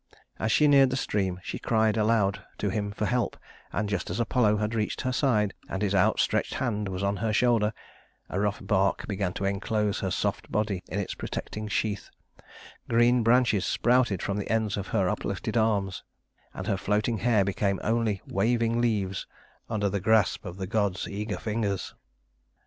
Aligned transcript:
As 0.39 0.51
she 0.51 0.67
neared 0.67 0.89
the 0.89 0.95
stream 0.95 1.39
she 1.43 1.59
cried 1.59 1.95
aloud 1.95 2.43
to 2.57 2.69
him 2.69 2.91
for 2.91 3.05
help; 3.05 3.37
and 3.71 3.87
just 3.87 4.09
as 4.09 4.19
Apollo 4.19 4.57
had 4.57 4.73
reached 4.73 5.01
her 5.01 5.11
side 5.11 5.53
and 5.69 5.83
his 5.83 5.93
outstretched 5.93 6.55
hand 6.55 6.87
was 6.89 7.03
on 7.03 7.17
her 7.17 7.31
shoulder, 7.31 7.71
a 8.27 8.39
rough 8.39 8.65
bark 8.65 9.07
began 9.07 9.31
to 9.33 9.45
enclose 9.45 9.99
her 9.99 10.09
soft 10.09 10.51
body 10.51 10.81
in 10.87 10.97
its 10.97 11.13
protecting 11.13 11.67
sheath; 11.67 12.09
green 12.89 13.21
branches 13.21 13.63
sprouted 13.63 14.23
from 14.23 14.37
the 14.37 14.49
ends 14.49 14.75
of 14.75 14.87
her 14.87 15.07
uplifted 15.07 15.55
arms; 15.55 16.03
and 16.51 16.65
her 16.65 16.77
floating 16.77 17.19
hair 17.19 17.45
became 17.45 17.79
only 17.83 18.23
waving 18.25 18.81
leaves 18.81 19.27
under 19.69 19.87
the 19.87 20.01
grasp 20.01 20.45
of 20.45 20.57
the 20.57 20.65
god's 20.65 21.07
eager 21.07 21.37
fingers. 21.37 21.93